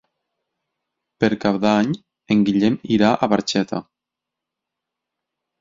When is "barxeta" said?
3.35-3.83